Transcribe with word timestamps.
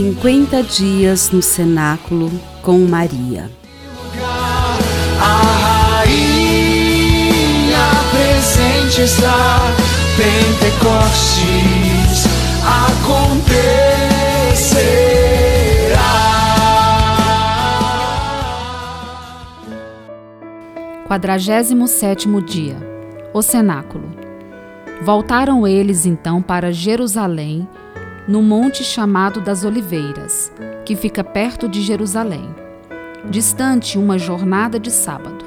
50 0.00 0.62
dias 0.62 1.30
no 1.30 1.42
cenáculo 1.42 2.30
com 2.62 2.78
Maria. 2.86 3.50
A 5.20 5.98
rainha 5.98 7.36
presente 8.10 9.02
está, 9.02 9.58
Pentecostes 10.16 11.44
acontecerá. 12.64 13.90
Quadragésimo 21.06 21.86
sétimo 21.86 22.40
dia. 22.40 22.78
O 23.34 23.42
cenáculo. 23.42 24.10
Voltaram 25.02 25.66
eles 25.68 26.06
então 26.06 26.40
para 26.40 26.72
Jerusalém, 26.72 27.68
no 28.28 28.42
monte 28.42 28.84
chamado 28.84 29.40
das 29.40 29.64
Oliveiras, 29.64 30.52
que 30.84 30.94
fica 30.94 31.24
perto 31.24 31.68
de 31.68 31.80
Jerusalém, 31.80 32.54
distante 33.28 33.98
uma 33.98 34.18
jornada 34.18 34.78
de 34.78 34.90
sábado. 34.90 35.44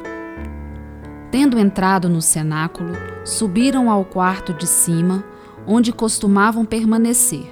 Tendo 1.32 1.60
entrado 1.60 2.08
no 2.10 2.22
cenáculo, 2.22 2.94
subiram 3.24 3.90
ao 3.90 4.06
quarto 4.06 4.54
de 4.54 4.68
cima, 4.68 5.24
onde 5.66 5.92
costumavam 5.92 6.66
permanecer. 6.66 7.46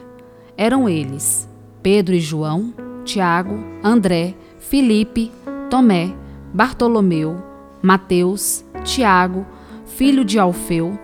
Eram 0.58 0.88
eles: 0.88 1.50
Pedro 1.82 2.14
e 2.14 2.20
João, 2.20 2.74
Tiago, 3.04 3.58
André, 3.84 4.36
Filipe, 4.60 5.32
Tomé, 5.70 6.14
Bartolomeu, 6.54 7.42
Mateus, 7.82 8.64
Tiago, 8.84 9.46
filho 9.86 10.24
de 10.24 10.38
Alfeu, 10.38 11.00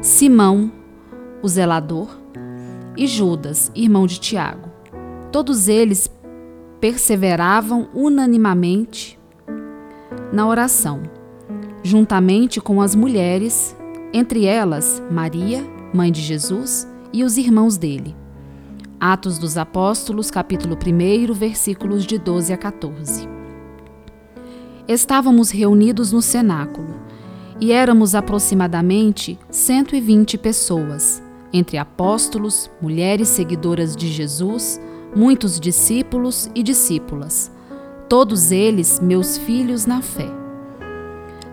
Simão, 0.00 0.72
o 1.42 1.48
zelador, 1.48 2.21
e 2.96 3.06
Judas, 3.06 3.70
irmão 3.74 4.06
de 4.06 4.20
Tiago. 4.20 4.70
Todos 5.30 5.68
eles 5.68 6.10
perseveravam 6.80 7.88
unanimamente 7.94 9.18
na 10.32 10.46
oração, 10.46 11.02
juntamente 11.82 12.60
com 12.60 12.80
as 12.80 12.94
mulheres, 12.94 13.76
entre 14.12 14.44
elas 14.44 15.02
Maria, 15.10 15.64
mãe 15.94 16.10
de 16.10 16.20
Jesus, 16.20 16.88
e 17.12 17.22
os 17.22 17.36
irmãos 17.36 17.76
dele. 17.76 18.16
Atos 18.98 19.38
dos 19.38 19.56
Apóstolos, 19.56 20.30
capítulo 20.30 20.76
1, 20.76 21.32
versículos 21.32 22.04
de 22.04 22.18
12 22.18 22.52
a 22.52 22.56
14. 22.56 23.28
Estávamos 24.88 25.50
reunidos 25.50 26.12
no 26.12 26.20
cenáculo 26.20 27.00
e 27.60 27.70
éramos 27.70 28.14
aproximadamente 28.14 29.38
120 29.50 30.36
pessoas, 30.38 31.21
entre 31.52 31.76
apóstolos, 31.78 32.70
mulheres 32.80 33.28
seguidoras 33.28 33.94
de 33.94 34.08
Jesus, 34.08 34.80
muitos 35.14 35.60
discípulos 35.60 36.50
e 36.54 36.62
discípulas, 36.62 37.52
todos 38.08 38.50
eles 38.50 39.00
meus 39.00 39.36
filhos 39.36 39.86
na 39.86 40.00
fé. 40.00 40.28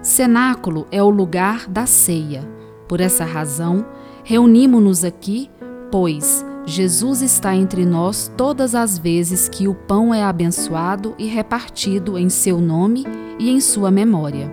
Cenáculo 0.02 0.88
é 0.92 1.04
o 1.04 1.10
lugar 1.10 1.68
da 1.68 1.86
ceia. 1.86 2.48
Por 2.88 3.02
essa 3.02 3.26
razão, 3.26 3.86
reunimos-nos 4.24 5.04
aqui, 5.04 5.50
pois 5.92 6.46
Jesus 6.66 7.22
está 7.22 7.56
entre 7.56 7.86
nós 7.86 8.32
todas 8.38 8.76
as 8.76 8.98
vezes 8.98 9.50
que 9.50 9.68
o 9.68 9.74
pão 9.74 10.14
é 10.14 10.24
abençoado 10.24 11.16
e 11.18 11.26
repartido 11.26 12.18
em 12.18 12.30
seu 12.30 12.62
nome 12.62 13.06
e 13.38 13.50
em 13.50 13.60
sua 13.60 13.92
memória. 13.92 14.52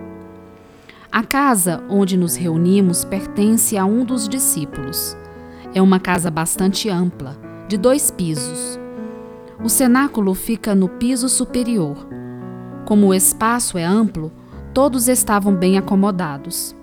A 1.11 1.23
casa 1.23 1.83
onde 1.89 2.17
nos 2.17 2.35
reunimos 2.35 3.05
pertence 3.05 3.77
a 3.77 3.85
um 3.85 4.03
dos 4.03 4.27
discípulos. 4.27 5.15
É 5.73 5.81
uma 5.81 5.99
casa 5.99 6.31
bastante 6.31 6.89
ampla, 6.89 7.37
de 7.67 7.77
dois 7.77 8.09
pisos. 8.09 8.79
O 9.63 9.69
cenáculo 9.69 10.33
fica 10.33 10.73
no 10.73 10.87
piso 10.87 11.27
superior. 11.27 12.07
Como 12.85 13.07
o 13.07 13.13
espaço 13.13 13.77
é 13.77 13.83
amplo, 13.83 14.31
todos 14.73 15.07
estavam 15.07 15.53
bem 15.53 15.77
acomodados. 15.77 16.75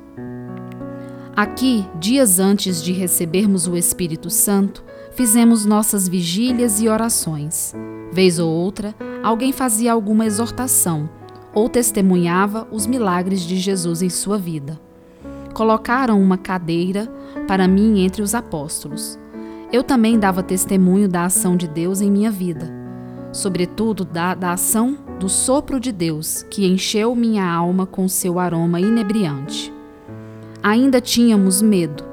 Aqui, 1.34 1.84
dias 1.98 2.38
antes 2.38 2.82
de 2.82 2.92
recebermos 2.92 3.66
o 3.66 3.76
Espírito 3.76 4.30
Santo, 4.30 4.84
fizemos 5.12 5.64
nossas 5.64 6.06
vigílias 6.06 6.80
e 6.80 6.88
orações. 6.88 7.74
Vez 8.12 8.38
ou 8.38 8.50
outra, 8.50 8.94
alguém 9.22 9.52
fazia 9.52 9.92
alguma 9.92 10.26
exortação 10.26 11.08
ou 11.54 11.68
testemunhava 11.68 12.66
os 12.70 12.86
milagres 12.86 13.42
de 13.42 13.56
Jesus 13.56 14.02
em 14.02 14.10
sua 14.10 14.36
vida. 14.36 14.78
Colocaram 15.52 16.20
uma 16.20 16.36
cadeira 16.36 17.08
para 17.46 17.68
mim 17.68 18.00
entre 18.00 18.22
os 18.22 18.34
apóstolos. 18.34 19.18
Eu 19.72 19.82
também 19.82 20.18
dava 20.18 20.42
testemunho 20.42 21.08
da 21.08 21.24
ação 21.24 21.56
de 21.56 21.66
Deus 21.66 22.00
em 22.00 22.10
minha 22.10 22.30
vida, 22.30 22.72
sobretudo 23.32 24.04
da, 24.04 24.34
da 24.34 24.52
ação 24.52 24.96
do 25.18 25.28
sopro 25.28 25.80
de 25.80 25.90
Deus 25.90 26.44
que 26.50 26.66
encheu 26.66 27.14
minha 27.14 27.44
alma 27.44 27.86
com 27.86 28.08
seu 28.08 28.38
aroma 28.38 28.80
inebriante. 28.80 29.72
Ainda 30.62 31.00
tínhamos 31.00 31.60
medo, 31.60 32.04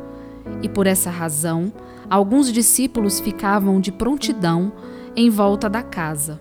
e 0.62 0.68
por 0.68 0.88
essa 0.88 1.10
razão, 1.10 1.72
alguns 2.10 2.52
discípulos 2.52 3.20
ficavam 3.20 3.80
de 3.80 3.92
prontidão 3.92 4.72
em 5.16 5.30
volta 5.30 5.70
da 5.70 5.82
casa. 5.82 6.40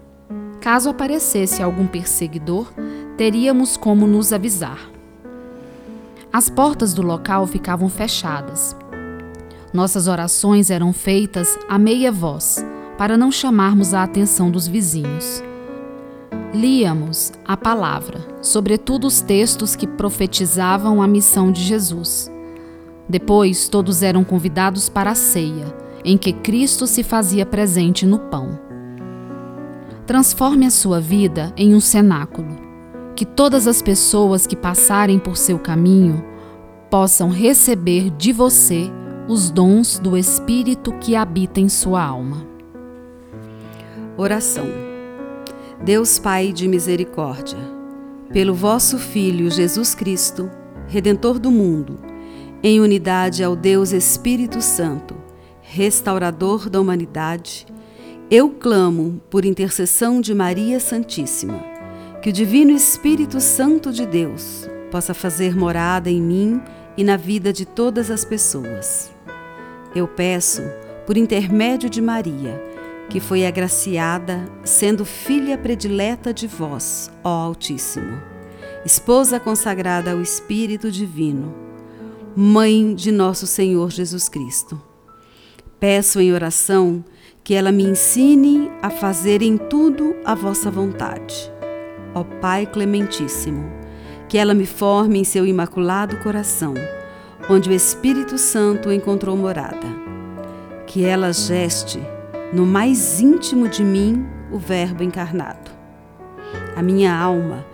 Caso 0.61 0.91
aparecesse 0.91 1.63
algum 1.63 1.87
perseguidor, 1.87 2.73
teríamos 3.17 3.77
como 3.77 4.07
nos 4.07 4.33
avisar. 4.33 4.91
As 6.33 6.49
portas 6.49 6.95
do 6.95 7.03
local 7.03 7.45
ficavam 7.45 7.89
fechadas. 7.89 8.77
Nossas 9.73 10.07
orações 10.07 10.71
eram 10.71 10.93
feitas 10.93 11.59
a 11.69 11.77
meia 11.77 12.13
voz, 12.13 12.65
para 12.97 13.17
não 13.17 13.33
chamarmos 13.33 13.95
a 13.95 14.05
atenção 14.05 14.49
dos 14.49 14.69
vizinhos. 14.69 15.43
Líamos 16.55 17.33
a 17.45 17.57
palavra, 17.57 18.21
sobretudo 18.41 19.09
os 19.09 19.21
textos 19.21 19.75
que 19.75 19.89
profetizavam 19.89 21.03
a 21.03 21.09
missão 21.09 21.51
de 21.51 21.63
Jesus. 21.63 22.31
Depois, 23.09 23.69
todos 23.69 24.01
eram 24.01 24.23
convidados 24.23 24.89
para 24.89 25.11
a 25.11 25.17
ceia, 25.17 25.75
em 26.05 26.17
que 26.17 26.33
Cristo 26.33 26.87
se 26.87 27.03
fazia 27.03 27.45
presente 27.45 28.07
no 28.07 28.21
pão. 28.21 28.57
Transforme 30.07 30.65
a 30.65 30.71
sua 30.71 31.01
vida 31.01 31.53
em 31.57 31.75
um 31.75 31.81
cenáculo 31.81 32.60
que 33.21 33.27
todas 33.27 33.67
as 33.67 33.83
pessoas 33.83 34.47
que 34.47 34.57
passarem 34.57 35.19
por 35.19 35.37
seu 35.37 35.59
caminho 35.59 36.25
possam 36.91 37.29
receber 37.29 38.09
de 38.09 38.33
você 38.33 38.91
os 39.29 39.51
dons 39.51 39.99
do 39.99 40.17
Espírito 40.17 40.91
que 40.93 41.15
habita 41.15 41.61
em 41.61 41.69
sua 41.69 42.03
alma. 42.03 42.47
Oração. 44.17 44.65
Deus 45.85 46.19
Pai 46.19 46.51
de 46.51 46.67
misericórdia, 46.67 47.59
pelo 48.33 48.55
vosso 48.55 48.97
Filho 48.97 49.51
Jesus 49.51 49.95
Cristo, 49.95 50.51
Redentor 50.89 51.39
do 51.39 51.51
mundo, 51.51 51.99
em 52.63 52.81
unidade 52.81 53.45
ao 53.45 53.55
Deus 53.55 53.93
Espírito 53.93 54.63
Santo, 54.63 55.15
restaurador 55.61 56.71
da 56.71 56.81
humanidade, 56.81 57.67
eu 58.31 58.49
clamo 58.49 59.21
por 59.29 59.45
intercessão 59.45 60.23
de 60.23 60.33
Maria 60.35 60.81
Santíssima 60.81 61.70
que 62.23 62.29
o 62.29 62.33
Divino 62.33 62.71
Espírito 62.73 63.41
Santo 63.41 63.91
de 63.91 64.05
Deus 64.05 64.69
possa 64.91 65.15
fazer 65.15 65.57
morada 65.57 66.11
em 66.11 66.21
mim 66.21 66.61
e 66.95 67.03
na 67.03 67.17
vida 67.17 67.51
de 67.51 67.65
todas 67.65 68.11
as 68.11 68.27
pessoas. 68.27 69.11
Eu 69.95 70.07
peço, 70.07 70.63
por 71.07 71.17
intermédio 71.17 71.89
de 71.89 72.03
Maria, 72.03 72.63
que 73.09 73.21
foi 73.21 73.47
agraciada, 73.47 74.47
sendo 74.63 75.05
filha 75.05 75.57
predileta 75.57 76.33
de 76.33 76.47
vós, 76.47 77.11
ó 77.25 77.47
Altíssimo, 77.47 78.21
esposa 78.85 79.41
consagrada 79.41 80.13
ao 80.13 80.21
Espírito 80.21 80.91
Divino, 80.91 81.55
mãe 82.37 82.95
de 82.95 83.11
nosso 83.11 83.47
Senhor 83.47 83.91
Jesus 83.91 84.29
Cristo. 84.29 84.81
Peço 85.81 86.21
em 86.21 86.35
oração 86.35 87.03
que 87.43 87.55
ela 87.55 87.73
me 87.73 87.85
ensine 87.85 88.71
a 88.83 88.91
fazer 88.91 89.41
em 89.41 89.57
tudo 89.57 90.15
a 90.23 90.35
vossa 90.35 90.71
vontade 90.71 91.51
ó 92.15 92.25
Pai 92.25 92.67
Clementíssimo, 92.67 93.71
que 94.29 94.39
ela 94.39 94.55
me 94.55 94.67
forme 94.67 95.19
em 95.19 95.25
seu 95.25 95.47
imaculado 95.47 96.17
coração, 96.19 96.75
onde 97.49 97.69
o 97.69 97.73
Espírito 97.73 98.39
Santo 98.39 98.93
encontrou 98.93 99.37
morada. 99.37 99.87
Que 100.87 101.05
ela 101.05 101.33
geste 101.33 102.01
no 102.53 102.67
mais 102.67 103.21
íntimo 103.21 103.69
de 103.69 103.85
mim 103.85 104.27
o 104.51 104.59
Verbo 104.59 105.03
encarnado. 105.03 105.71
A 106.77 106.83
minha 106.83 107.15
alma 107.17 107.65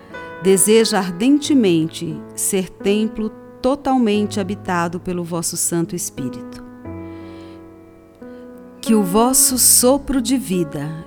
deseja 0.43 0.99
ardentemente 0.99 2.19
ser 2.35 2.69
templo 2.69 3.29
totalmente 3.61 4.39
habitado 4.39 4.99
pelo 4.99 5.23
vosso 5.23 5.57
Santo 5.57 5.95
Espírito. 5.95 6.63
Que 8.79 8.93
o 8.93 9.03
vosso 9.03 9.57
sopro 9.57 10.21
de 10.21 10.37
vida 10.37 11.06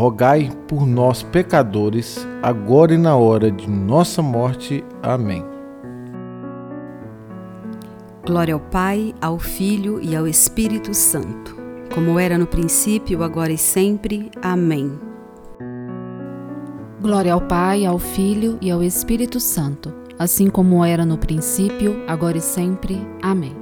rogai 0.00 0.50
por 0.66 0.86
nós, 0.86 1.22
pecadores, 1.22 2.26
agora 2.42 2.94
e 2.94 2.96
na 2.96 3.14
hora 3.16 3.52
de 3.52 3.68
nossa 3.68 4.22
morte. 4.22 4.82
Amém. 5.02 5.44
Glória 8.24 8.54
ao 8.54 8.60
Pai, 8.60 9.14
ao 9.20 9.38
Filho 9.38 10.00
e 10.00 10.16
ao 10.16 10.26
Espírito 10.26 10.94
Santo, 10.94 11.54
como 11.94 12.18
era 12.18 12.38
no 12.38 12.46
princípio, 12.46 13.22
agora 13.22 13.52
e 13.52 13.58
sempre. 13.58 14.30
Amém. 14.40 14.98
Glória 17.02 17.34
ao 17.34 17.42
Pai, 17.42 17.84
ao 17.84 17.98
Filho 17.98 18.56
e 18.62 18.70
ao 18.70 18.82
Espírito 18.82 19.38
Santo, 19.38 19.92
assim 20.18 20.48
como 20.48 20.82
era 20.82 21.04
no 21.04 21.18
princípio, 21.18 22.02
agora 22.08 22.38
e 22.38 22.40
sempre. 22.40 23.06
Amém. 23.20 23.54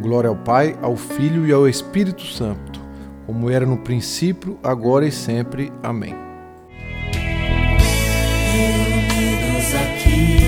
Glória 0.00 0.30
ao 0.30 0.36
Pai, 0.36 0.78
ao 0.80 0.94
Filho 0.94 1.44
e 1.44 1.52
ao 1.52 1.66
Espírito 1.66 2.24
Santo, 2.24 2.85
como 3.26 3.50
era 3.50 3.66
no 3.66 3.78
princípio, 3.78 4.56
agora 4.62 5.04
e 5.06 5.12
sempre. 5.12 5.72
Amém. 5.82 6.14
Reunidos 8.52 9.74
aqui 9.74 10.38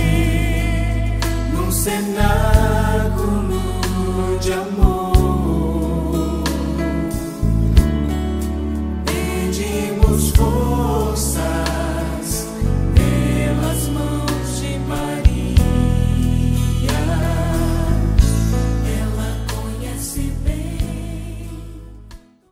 num 1.53 1.71
cenáculo 1.73 3.61
de 4.41 4.53
amor. 4.53 4.98